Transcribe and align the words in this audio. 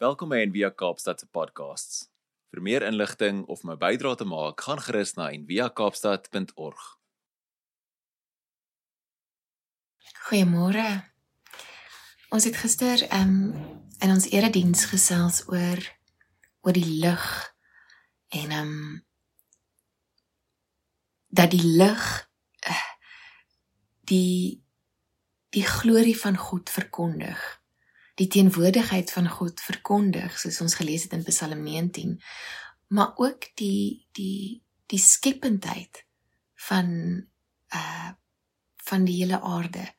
Welkom 0.00 0.30
by 0.32 0.38
Envia 0.40 0.70
Kaapstad 0.72 1.20
se 1.20 1.26
podcasts. 1.28 2.06
Vir 2.48 2.62
meer 2.64 2.84
inligting 2.86 3.42
of 3.52 3.66
my 3.68 3.74
bydrae 3.76 4.16
te 4.16 4.24
maak, 4.24 4.62
gaan 4.64 4.80
gerus 4.80 5.10
na 5.18 5.26
enviakaapstad.org. 5.28 6.86
Goeiemôre. 10.22 10.86
Ons 12.32 12.48
het 12.48 12.56
gister 12.62 13.04
um, 13.12 13.52
in 14.00 14.14
ons 14.16 14.30
erediens 14.32 14.86
gesels 14.88 15.42
oor 15.52 15.84
oor 16.64 16.80
die 16.80 16.96
lig 17.04 17.28
en 18.40 18.56
um, 18.56 18.74
dat 21.28 21.52
die 21.52 21.76
lig 21.76 22.10
uh, 22.64 22.90
die 24.08 24.64
die 25.52 25.68
glorie 25.76 26.16
van 26.16 26.40
God 26.40 26.72
verkondig. 26.72 27.59
Die 28.20 28.28
teenwoordigheid 28.28 29.08
van 29.12 29.28
God 29.32 29.60
verkondig 29.64 30.34
soos 30.36 30.60
ons 30.60 30.74
gelees 30.76 31.06
het 31.06 31.14
in 31.16 31.22
Psalm 31.24 31.62
19. 31.64 32.18
Maar 32.92 33.12
ook 33.16 33.46
die 33.56 34.06
die 34.12 34.60
die 34.92 34.98
skependheid 35.00 36.04
van 36.68 36.90
uh 37.72 38.10
van 38.90 39.04
die 39.04 39.16
hele 39.22 39.40
aarde. 39.40 39.94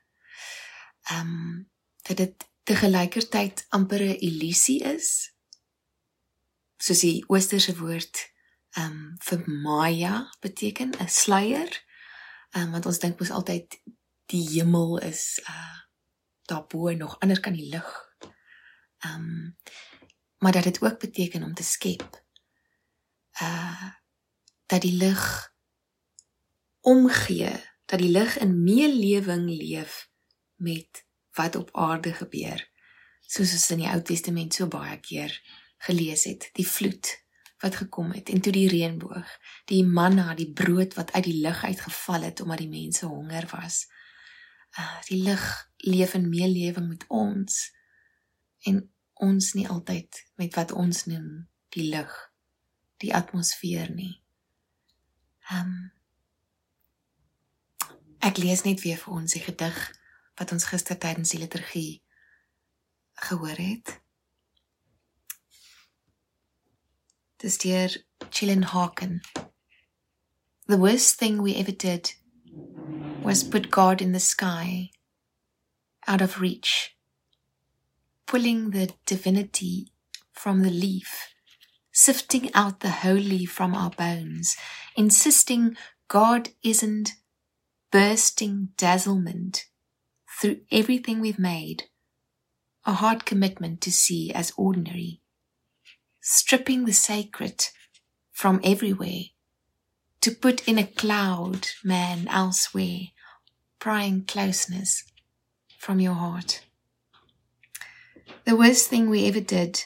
Ehm 1.09 1.27
um, 1.27 1.69
dat 2.01 2.17
dit 2.17 2.49
te 2.63 2.75
gelykertyd 2.75 3.65
amper 3.69 4.01
'n 4.01 4.19
illusie 4.19 4.83
is. 4.83 5.33
Soos 6.77 6.99
die 6.99 7.23
oosterse 7.27 7.77
woord 7.77 8.31
ehm 8.69 8.85
um, 8.85 9.15
vir 9.19 9.43
Maya 9.49 10.29
beteken 10.39 10.93
'n 10.99 11.09
sluier. 11.09 11.71
Ehm 12.51 12.63
um, 12.63 12.71
want 12.71 12.85
ons 12.85 12.99
dink 12.99 13.19
mos 13.19 13.31
altyd 13.31 13.81
die 14.25 14.47
hemel 14.49 14.97
is 14.97 15.39
uh 15.49 15.77
daarbo 16.45 16.91
nog 16.91 17.19
anders 17.19 17.39
kan 17.39 17.53
die 17.53 17.69
lig. 17.69 18.10
Ehm 19.01 19.15
um, 19.15 19.57
maar 20.41 20.51
dat 20.51 20.63
dit 20.63 20.81
ook 20.81 20.99
beteken 20.99 21.43
om 21.43 21.53
te 21.53 21.63
skep. 21.63 22.23
Uh 23.41 23.89
dat 24.65 24.81
die 24.81 24.93
lig 24.93 25.53
omgee, 26.79 27.51
dat 27.85 27.99
die 27.99 28.09
lig 28.09 28.37
in 28.37 28.63
meelewing 28.63 29.49
leef 29.49 30.09
met 30.55 31.05
wat 31.31 31.55
op 31.55 31.69
aarde 31.71 32.13
gebeur. 32.13 32.69
Soos 33.21 33.51
ons 33.51 33.69
in 33.69 33.83
die 33.83 33.89
Ou 33.89 34.01
Testament 34.01 34.53
so 34.53 34.67
baie 34.67 34.99
keer 34.99 35.35
gelees 35.77 36.23
het, 36.23 36.49
die 36.53 36.67
vloed 36.67 37.11
wat 37.61 37.75
gekom 37.75 38.13
het 38.15 38.29
en 38.29 38.41
toe 38.41 38.51
die 38.51 38.69
reënboog, 38.69 39.27
die 39.69 39.83
manna, 39.85 40.33
die 40.33 40.49
brood 40.53 40.95
wat 40.97 41.11
uit 41.11 41.23
die 41.23 41.41
lug 41.41 41.63
uitgeval 41.63 42.21
het 42.21 42.41
omdat 42.41 42.63
die 42.63 42.71
mense 42.71 43.05
honger 43.05 43.47
was. 43.51 43.85
Uh 44.79 44.97
die 45.09 45.21
lig 45.23 45.45
leef 45.77 46.13
in 46.13 46.29
meelewing 46.29 46.87
met 46.87 47.05
ons 47.07 47.59
en 48.65 48.83
ons 49.21 49.53
nie 49.53 49.67
altyd 49.69 50.25
met 50.41 50.55
wat 50.57 50.71
ons 50.71 51.05
noem 51.05 51.47
die 51.75 51.87
lig, 51.89 52.11
die 53.01 53.13
atmosfeer 53.15 53.89
nie. 53.93 54.21
Um 55.51 55.91
Ek 58.21 58.37
lees 58.37 58.61
net 58.61 58.83
weer 58.85 58.99
vir 59.01 59.15
ons 59.17 59.33
die 59.33 59.41
gedig 59.41 59.77
wat 60.37 60.51
ons 60.53 60.67
gister 60.69 60.97
tydens 61.01 61.31
die 61.33 61.39
liturgie 61.41 62.03
gehoor 63.27 63.57
het. 63.57 63.95
Dis 67.41 67.57
deur 67.57 67.97
Chillen 68.29 68.67
Harkin. 68.69 69.21
The 70.67 70.77
worst 70.77 71.17
thing 71.17 71.41
we 71.41 71.55
ever 71.55 71.71
did 71.73 72.13
was 73.23 73.43
put 73.43 73.71
God 73.71 74.01
in 74.01 74.13
the 74.13 74.19
sky, 74.19 74.91
out 76.05 76.21
of 76.21 76.39
reach, 76.39 76.95
pulling 78.31 78.69
the 78.69 78.89
divinity 79.05 79.91
from 80.31 80.61
the 80.61 80.69
leaf, 80.69 81.33
sifting 81.91 82.49
out 82.53 82.79
the 82.79 82.89
holy 83.03 83.45
from 83.45 83.75
our 83.75 83.89
bones, 83.89 84.55
insisting 84.95 85.75
God 86.07 86.47
isn't 86.63 87.11
bursting 87.91 88.69
dazzlement 88.77 89.65
through 90.39 90.61
everything 90.71 91.19
we've 91.19 91.37
made, 91.37 91.89
a 92.85 92.93
hard 92.93 93.25
commitment 93.25 93.81
to 93.81 93.91
see 93.91 94.31
as 94.31 94.53
ordinary, 94.55 95.19
stripping 96.21 96.85
the 96.85 96.93
sacred 96.93 97.65
from 98.31 98.61
everywhere. 98.63 99.23
To 100.21 100.31
put 100.31 100.65
in 100.69 100.77
a 100.77 100.87
cloud 100.87 101.67
man 101.83 102.29
elsewhere, 102.29 103.07
prying 103.77 104.23
closeness 104.23 105.03
from 105.77 105.99
your 105.99 106.13
heart. 106.13 106.61
The 108.45 108.55
worst 108.55 108.89
thing 108.89 109.09
we 109.09 109.27
ever 109.27 109.39
did 109.39 109.83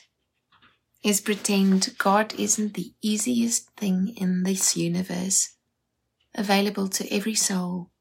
is 1.03 1.21
pretend 1.21 1.95
God 1.97 2.33
isn't 2.39 2.73
the 2.73 2.93
easiest 3.01 3.69
thing 3.75 4.13
in 4.17 4.43
this 4.43 4.75
universe, 4.75 5.55
available 6.33 6.87
to 6.89 7.13
every 7.13 7.35
soul, 7.35 7.91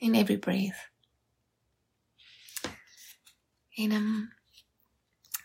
in 0.00 0.14
every 0.14 0.36
breath. 0.36 0.88
En 3.76 3.92
um, 3.92 4.32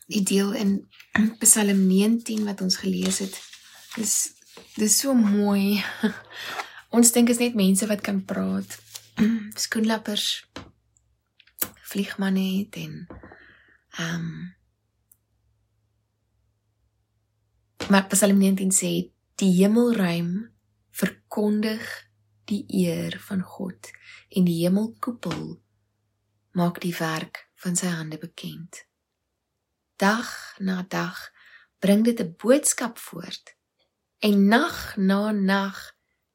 die 0.07 0.23
deel 0.23 0.53
in 0.53 0.87
Psalm 1.39 1.87
19 1.87 2.43
wat 2.45 2.61
ons 2.61 2.75
gelees 2.77 3.19
het, 3.19 3.39
is 3.95 4.37
Dis 4.77 4.99
so 4.99 5.13
mooi. 5.13 5.81
Ons 6.95 7.11
dink 7.15 7.31
is 7.33 7.41
net 7.41 7.57
mense 7.57 7.85
wat 7.89 8.01
kan 8.05 8.21
praat. 8.25 8.77
Skoenlappers. 9.63 10.45
Vliegmanne 11.87 12.43
het 12.59 12.77
en 12.77 13.07
ehm 13.97 14.15
um, 14.15 14.57
Maar 17.89 18.07
Psalm 18.07 18.37
19 18.37 18.71
sê 18.75 18.89
die 19.39 19.53
hemelruim 19.61 20.31
verkondig 20.91 21.85
die 22.51 22.65
eer 22.67 23.15
van 23.29 23.39
God 23.41 23.87
en 24.35 24.43
die 24.43 24.57
hemelkoepel 24.59 25.45
maak 26.51 26.81
die 26.83 26.91
werk 26.97 27.45
van 27.63 27.79
sy 27.79 27.87
hande 27.93 28.19
bekend. 28.19 28.81
Dag 29.95 30.27
na 30.59 30.81
dag 30.83 31.15
bring 31.79 32.03
dit 32.03 32.19
'n 32.19 32.35
boodskap 32.43 32.99
voort 32.99 33.55
en 34.19 34.47
nag 34.51 34.97
na 34.97 35.31
nag 35.31 35.79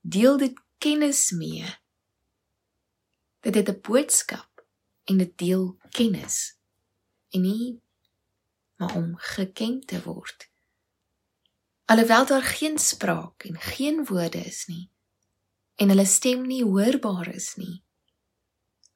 deel 0.01 0.39
dit 0.39 0.57
kennis 0.79 1.31
mee. 1.37 1.69
Dit 3.45 3.55
het 3.55 3.69
'n 3.69 3.81
boodskap 3.81 4.65
en 5.05 5.19
dit 5.19 5.37
deel 5.37 5.77
kennis 5.91 6.57
en 7.33 7.41
nie 7.41 7.81
maar 8.77 8.97
om 8.99 9.13
geken 9.17 9.81
te 9.87 10.03
word. 10.03 10.49
Alhoewel 11.85 12.27
daar 12.27 12.43
geen 12.43 12.79
spraak 12.79 13.45
en 13.45 13.61
geen 13.61 14.05
woorde 14.05 14.39
is 14.39 14.67
nie 14.67 14.91
en 15.83 15.89
hulle 15.89 16.07
stem 16.07 16.45
nie 16.47 16.63
hoorbaar 16.63 17.33
is 17.35 17.55
nie, 17.59 17.83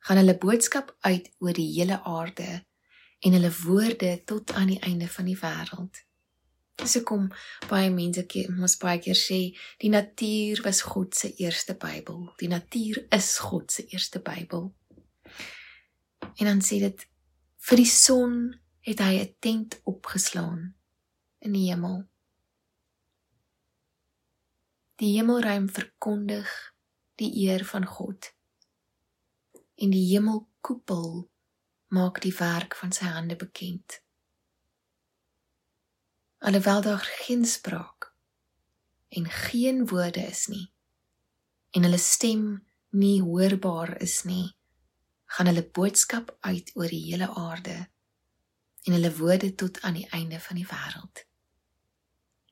gaan 0.07 0.21
hulle 0.21 0.37
boodskap 0.39 0.93
uit 1.09 1.33
oor 1.43 1.57
die 1.57 1.69
hele 1.73 1.99
aarde 2.07 2.51
en 3.25 3.35
hulle 3.35 3.51
woorde 3.65 4.13
tot 4.29 4.53
aan 4.55 4.71
die 4.75 4.83
einde 4.87 5.09
van 5.11 5.27
die 5.27 5.39
wêreld. 5.41 6.03
Dis 6.77 6.99
hoekom 6.99 7.31
baie 7.71 7.89
mense 7.91 8.27
mos 8.53 8.77
baie 8.79 9.01
keer 9.01 9.17
sê 9.19 9.41
die 9.81 9.91
natuur 9.91 10.61
was 10.63 10.83
God 10.85 11.17
se 11.17 11.33
eerste 11.41 11.75
Bybel. 11.75 12.29
Die 12.37 12.53
natuur 12.53 13.07
is 13.17 13.39
God 13.41 13.73
se 13.73 13.87
eerste 13.89 14.21
Bybel. 14.21 14.69
En 16.37 16.45
dan 16.45 16.61
sê 16.61 16.79
dit 16.85 17.07
vir 17.67 17.83
die 17.83 17.91
son 17.91 18.37
het 18.87 19.03
hy 19.03 19.15
'n 19.23 19.35
tent 19.41 19.81
opgeslaan 19.85 20.75
in 21.39 21.53
die 21.53 21.67
hemel. 21.71 22.07
Die 24.97 25.13
hemelruim 25.17 25.69
verkondig 25.69 26.49
die 27.15 27.31
eer 27.47 27.65
van 27.65 27.87
God. 27.87 28.33
En 29.77 29.91
die 29.91 30.07
hemelkoepel 30.13 31.31
maak 31.89 32.21
die 32.21 32.37
werk 32.39 32.75
van 32.75 32.93
sy 32.93 33.05
hande 33.05 33.37
bekend 33.37 34.07
alhoewel 36.39 36.83
daar 36.83 36.99
geen 36.99 37.45
spraak 37.45 38.15
en 39.09 39.31
geen 39.31 39.87
woorde 39.87 40.21
is 40.21 40.47
nie 40.47 40.73
en 41.71 41.83
hulle 41.83 41.99
stem 41.99 42.67
nie 42.89 43.23
hoorbaar 43.23 44.01
is 44.01 44.23
nie 44.23 44.56
gaan 45.27 45.47
hulle 45.51 45.67
boodskap 45.79 46.37
uit 46.41 46.71
oor 46.75 46.89
die 46.89 47.03
hele 47.11 47.29
aarde 47.35 47.77
en 48.87 48.95
hulle 48.95 49.17
woorde 49.17 49.55
tot 49.55 49.81
aan 49.83 49.99
die 49.99 50.09
einde 50.15 50.41
van 50.41 50.57
die 50.57 50.67
wêreld. 50.67 51.25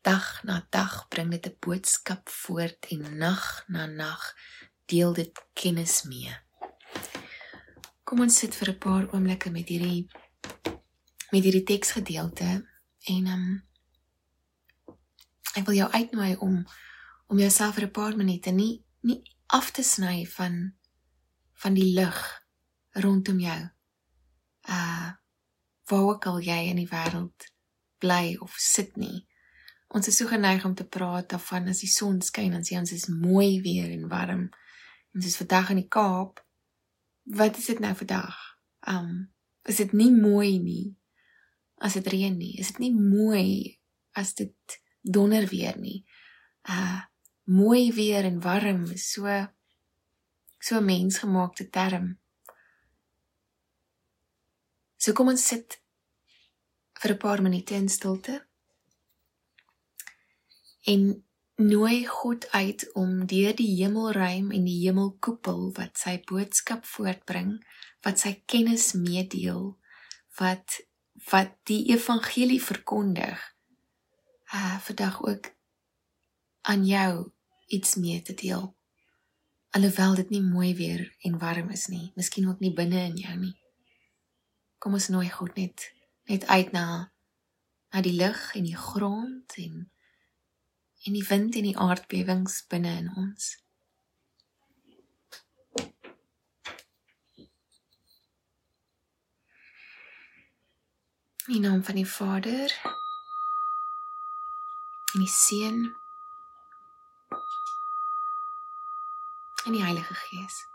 Dag 0.02 0.42
na 0.44 0.66
dag 0.70 1.08
bring 1.08 1.30
dit 1.30 1.46
'n 1.46 1.56
boodskap 1.60 2.28
voort 2.28 2.86
en 2.90 3.18
nag 3.18 3.64
na 3.68 3.86
nag 3.86 4.34
deel 4.86 5.12
dit 5.12 5.44
kennis 5.52 6.02
mee. 6.02 6.34
Kom 8.04 8.20
ons 8.20 8.38
sit 8.38 8.54
vir 8.54 8.68
'n 8.68 8.78
paar 8.78 9.12
oomblikke 9.12 9.50
met 9.50 9.68
hierdie 9.68 10.10
met 11.30 11.42
hierdie 11.42 11.64
teksgedeelte 11.64 12.66
en 13.06 13.26
um, 13.26 13.64
ek 15.54 15.66
wil 15.66 15.74
jou 15.74 15.90
uitnooi 15.90 16.36
om 16.36 16.66
om 17.26 17.38
jouself 17.38 17.74
vir 17.74 17.86
'n 17.86 17.90
paar 17.90 18.16
minute 18.16 18.50
nie 18.50 18.84
nie 19.00 19.22
af 19.46 19.70
te 19.70 19.82
sny 19.82 20.26
van 20.26 20.74
van 21.52 21.74
die 21.74 21.94
lig 21.94 22.43
rondom 22.94 23.40
jou. 23.40 23.60
Uh 24.68 25.12
waar 25.84 26.00
ook 26.00 26.26
al 26.26 26.38
jy 26.40 26.70
in 26.70 26.78
die 26.80 26.88
wêreld 26.88 27.50
bly 28.00 28.36
of 28.40 28.54
sit 28.56 28.96
nie. 28.96 29.26
Ons 29.92 30.08
is 30.08 30.16
so 30.16 30.26
geneig 30.26 30.64
om 30.64 30.72
te 30.74 30.86
praat 30.88 31.28
daarvan 31.28 31.68
as 31.68 31.82
die 31.84 31.90
son 31.92 32.22
skyn 32.24 32.56
en 32.56 32.64
sê 32.64 32.78
ons 32.80 32.92
is 32.96 33.04
mooi 33.12 33.60
weer 33.60 33.92
en 33.92 34.08
warm. 34.08 34.46
Ons 35.14 35.28
is 35.28 35.36
vandag 35.36 35.74
in 35.74 35.82
die 35.82 35.90
Kaap. 35.92 36.40
Wat 37.36 37.60
is 37.60 37.68
dit 37.68 37.82
nou 37.84 37.92
vandag? 38.00 38.38
Um 38.88 39.28
is 39.68 39.80
dit 39.80 39.92
nie 39.96 40.10
mooi 40.12 40.58
nie 40.60 40.96
as 41.84 41.96
dit 42.00 42.08
reën 42.12 42.36
nie? 42.36 42.56
Is 42.60 42.72
dit 42.74 42.86
nie 42.86 42.94
mooi 42.96 43.78
as 44.16 44.34
dit 44.40 44.80
donder 45.04 45.44
weer 45.52 45.76
nie? 45.80 46.02
Uh 46.64 47.04
mooi 47.44 47.92
weer 47.92 48.24
en 48.24 48.40
warm 48.40 48.86
is 48.92 49.10
so 49.12 49.28
so 50.58 50.80
mensgemaakte 50.80 51.68
term. 51.68 52.14
So 55.04 55.12
kom 55.12 55.28
ons 55.28 55.42
sit 55.44 55.74
vir 57.02 57.12
'n 57.12 57.20
paar 57.20 57.40
minute 57.44 57.74
in 57.76 57.88
stilte. 57.92 58.34
En 60.92 61.00
nooi 61.56 62.06
God 62.06 62.46
uit 62.50 62.84
om 62.94 63.26
deur 63.26 63.52
die 63.56 63.74
hemelruim 63.80 64.46
en 64.50 64.64
die 64.64 64.78
hemelkoepel 64.86 65.60
wat 65.76 66.00
sy 66.00 66.14
boodskap 66.30 66.88
voortbring, 66.88 67.50
wat 68.00 68.18
sy 68.18 68.32
kennis 68.46 68.92
meedeel, 68.92 69.76
wat 70.40 70.80
wat 71.30 71.52
die 71.68 71.82
evangelie 71.92 72.62
verkondig, 72.62 73.42
uh 74.54 74.78
vandag 74.86 75.20
ook 75.22 75.50
aan 76.62 76.86
jou 76.86 77.32
iets 77.66 77.94
mee 77.94 78.22
te 78.22 78.34
deel. 78.34 78.64
Alhoewel 79.70 80.14
dit 80.14 80.30
nie 80.30 80.42
mooi 80.42 80.74
weer 80.74 81.04
en 81.20 81.38
warm 81.38 81.70
is 81.70 81.86
nie, 81.92 82.12
miskien 82.16 82.48
ook 82.48 82.60
nie 82.60 82.72
binne 82.72 83.04
in 83.10 83.16
jou 83.16 83.36
nie. 83.36 83.63
Kom 84.84 84.98
ons 84.98 85.06
nooi 85.08 85.30
God 85.32 85.54
net 85.56 85.80
net 86.28 86.42
uit 86.52 86.72
na 86.76 87.10
na 87.88 88.00
die 88.04 88.12
lug 88.12 88.40
en 88.58 88.66
die 88.68 88.76
grond 88.76 89.54
en 89.62 89.78
en 91.08 91.16
die 91.16 91.24
wind 91.28 91.56
en 91.56 91.64
die 91.64 91.78
aardbewings 91.84 92.58
binne 92.68 92.92
in 93.00 93.08
ons. 93.22 93.46
In 101.48 101.64
naam 101.64 101.80
van 101.88 102.02
die 102.02 102.10
Vader 102.16 102.76
en 105.14 105.24
die 105.24 105.32
Seun 105.38 105.80
en 109.64 109.72
die 109.72 109.84
Heilige 109.88 110.20
Gees. 110.28 110.73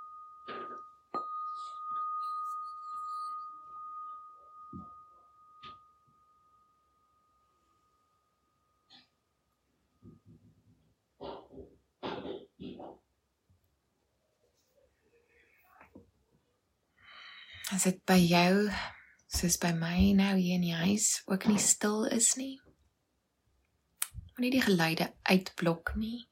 As 17.79 17.85
dit 17.87 17.99
by 18.09 18.17
jou 18.19 18.55
soos 19.31 19.55
by 19.55 19.69
my 19.71 20.09
nou 20.11 20.33
hier 20.35 20.57
in 20.57 20.65
die 20.65 20.75
huis 20.75 21.21
ook 21.31 21.45
nie 21.47 21.61
stil 21.63 22.01
is 22.11 22.33
nie. 22.35 22.57
Moenie 24.33 24.49
die 24.51 24.63
geluide 24.65 25.05
uitblok 25.23 25.93
nie. 25.95 26.25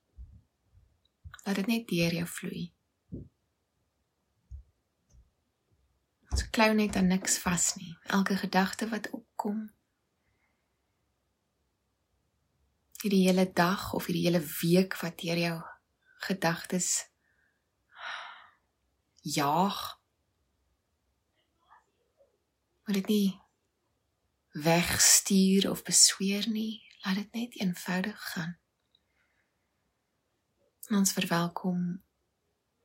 Laat 1.45 1.61
dit 1.61 1.69
net 1.71 1.85
deur 1.87 2.17
jou 2.17 2.25
vloei. 2.33 2.65
Ons 6.35 6.43
klou 6.51 6.67
net 6.75 6.99
aan 6.99 7.07
niks 7.13 7.39
vas 7.45 7.69
nie. 7.79 7.93
Elke 8.11 8.35
gedagte 8.43 8.89
wat 8.91 9.07
opkom. 9.15 9.69
Hierdie 13.05 13.23
hele 13.29 13.47
dag 13.47 13.93
of 13.95 14.09
hierdie 14.11 14.25
hele 14.27 14.43
week 14.57 14.99
wat 14.99 15.23
deur 15.23 15.39
jou 15.45 15.55
gedagtes 16.27 16.91
jaag 19.23 19.96
moet 22.87 22.95
dit 22.95 23.07
nie 23.07 23.41
wegstuur 24.63 25.69
of 25.69 25.83
besweer 25.83 26.49
nie. 26.49 26.85
Laat 27.03 27.15
dit 27.15 27.33
net 27.33 27.59
eenvoudig 27.59 28.31
gaan. 28.31 28.57
En 30.87 30.95
ons 30.95 31.11
verwelkom 31.11 32.03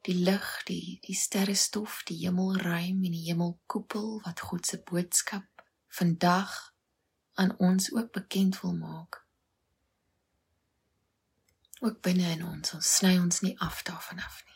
die 0.03 0.15
lig, 0.15 0.63
die 0.67 0.99
die 1.07 1.15
sterrestof, 1.15 2.03
die 2.11 2.19
hemelruim 2.25 3.05
en 3.07 3.15
die 3.15 3.27
hemelkoepel 3.29 4.19
wat 4.27 4.43
God 4.51 4.67
se 4.67 4.83
boodskap 4.83 5.67
vandag 5.89 6.75
aan 7.39 7.55
ons 7.59 7.93
ook 7.95 8.13
bekend 8.13 8.61
wil 8.61 8.75
maak. 8.75 9.23
Ook 11.81 12.01
binne 12.03 12.35
in 12.35 12.45
ons, 12.47 12.75
ons 12.75 12.97
sny 12.97 13.19
ons 13.19 13.41
nie 13.41 13.55
af 13.61 13.83
daarvan 13.87 14.19
af 14.19 14.43
nie. 14.47 14.52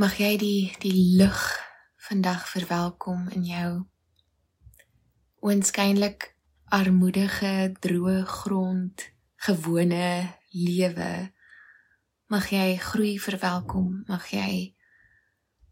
Mag 0.00 0.16
jy 0.16 0.36
die 0.40 0.72
die 0.80 1.16
lig 1.20 1.40
vandag 2.08 2.46
verwelkom 2.48 3.26
in 3.36 3.42
jou 3.44 3.72
oënskynlik 5.44 6.30
armoedige, 6.70 7.72
droë 7.84 8.22
grond, 8.24 9.04
gewone 9.44 10.38
lewe. 10.54 11.12
Mag 12.30 12.48
jy 12.52 12.76
groei 12.80 13.16
verwelkom, 13.20 14.04
mag 14.08 14.28
jy 14.32 14.72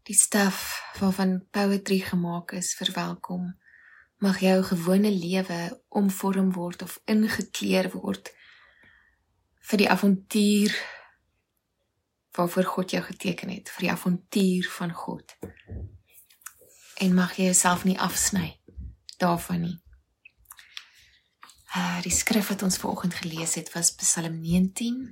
die 0.09 0.17
staf 0.17 0.81
waarvan 0.99 1.39
poetry 1.53 2.01
gemaak 2.03 2.53
is 2.57 2.73
verwelkom. 2.77 3.53
Mag 4.19 4.39
jou 4.43 4.63
gewone 4.63 5.11
lewe 5.11 5.59
omvorm 5.89 6.51
word 6.51 6.81
of 6.81 6.99
ingekleer 7.05 7.91
word 7.93 8.33
vir 9.69 9.83
die 9.83 9.89
avontuur 9.89 10.75
waarvoor 12.35 12.63
God 12.63 12.91
jou 12.91 13.03
geteken 13.03 13.49
het 13.49 13.71
vir 13.75 13.87
die 13.87 13.91
avontuur 13.91 14.67
van 14.75 14.91
God. 14.93 15.35
En 16.99 17.15
mag 17.15 17.37
jy 17.39 17.49
jouself 17.49 17.85
nie 17.87 17.99
afsny 17.99 18.59
daarvan 19.23 19.63
nie. 19.67 19.77
Uh 21.75 22.01
die 22.03 22.15
skrif 22.15 22.49
wat 22.51 22.63
ons 22.63 22.79
vanoggend 22.81 23.13
gelees 23.21 23.55
het 23.59 23.71
was 23.73 23.95
Psalm 23.95 24.39
19 24.41 25.11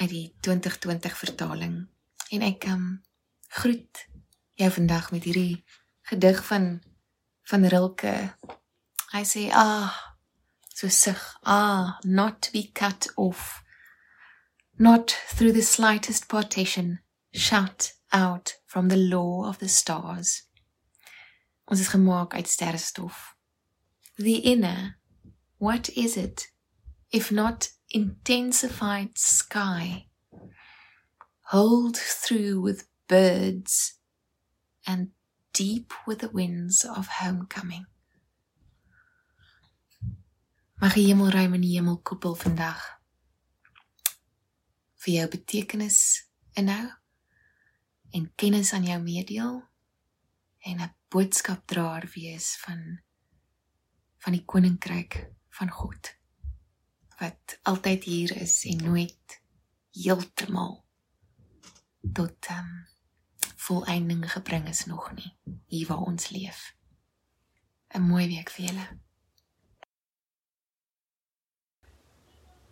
uit 0.00 0.08
die 0.10 0.26
2020 0.40 1.18
vertaling. 1.18 1.74
En 2.30 2.42
ek 2.46 2.66
um 2.74 2.86
groet 3.48 4.06
jou 4.58 4.70
vandag 4.70 5.10
met 5.12 5.30
hierdie 5.30 5.64
gedig 6.10 6.44
van 6.46 6.80
van 7.50 7.68
Rilke. 7.68 8.14
Hy 9.12 9.24
sê 9.24 9.50
ah 9.52 10.14
so 10.74 10.88
sug 10.88 11.20
ah 11.44 11.98
not 12.04 12.40
to 12.42 12.52
be 12.52 12.64
cut 12.74 13.06
off 13.16 13.62
not 14.78 15.16
through 15.28 15.52
the 15.52 15.62
slightest 15.62 16.28
partition 16.28 16.98
shut 17.32 17.92
out 18.12 18.54
from 18.66 18.88
the 18.88 18.96
law 18.96 19.48
of 19.48 19.58
the 19.58 19.68
stars. 19.68 20.42
Ons 21.68 21.80
is 21.80 21.88
gemaak 21.88 22.34
uit 22.34 22.48
sterrestof. 22.48 23.36
The 24.16 24.36
inner, 24.52 24.96
what 25.58 25.88
is 25.90 26.16
it 26.16 26.48
if 27.10 27.30
not 27.30 27.68
intensified 27.90 29.16
sky? 29.16 30.06
Hold 31.52 31.96
through 31.96 32.60
with 32.60 32.88
birds 33.08 33.98
and 34.86 35.10
deep 35.52 35.92
with 36.06 36.18
the 36.18 36.30
winds 36.32 36.84
of 36.84 37.20
homecoming. 37.20 37.86
Mag 40.80 40.94
die 40.94 41.06
hemelruim 41.06 41.54
en 41.54 41.62
die 41.62 41.76
hemelkoepel 41.76 42.34
vandag 42.34 42.80
vir 45.02 45.14
jou 45.14 45.28
betekenis 45.34 46.00
inhou 46.58 46.88
en 48.12 48.26
kennis 48.36 48.72
aan 48.72 48.86
jou 48.86 48.98
meedeel 49.02 49.60
en 50.68 50.80
'n 50.80 50.94
boodskapdraer 51.08 52.08
wees 52.14 52.56
van 52.64 53.00
van 54.22 54.32
die 54.32 54.44
koninkryk 54.44 55.30
van 55.58 55.70
God 55.70 56.14
wat 57.20 57.58
altyd 57.62 58.04
hier 58.04 58.36
is 58.36 58.64
en 58.64 58.84
nooit 58.84 59.42
heeltemal 59.90 60.84
tot 62.12 62.50
um, 62.50 62.91
volëinding 63.62 64.24
gebring 64.32 64.68
is 64.68 64.84
nog 64.90 65.12
nie 65.14 65.32
hier 65.66 65.86
waar 65.86 66.04
ons 66.10 66.28
leef. 66.34 66.74
'n 67.94 68.02
Mooi 68.02 68.26
week 68.26 68.50
vir 68.50 68.64
julle. 68.66 68.86